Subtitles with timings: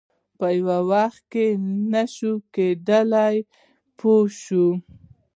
[0.37, 1.45] په یو وخت کې
[1.91, 3.35] نه شي کېدای
[3.97, 4.69] پوه شوې!.